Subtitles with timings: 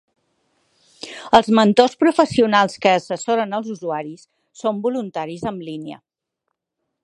[1.39, 4.27] Els mentors professionals que assessoren els usuaris
[4.63, 6.03] són voluntaris en línia.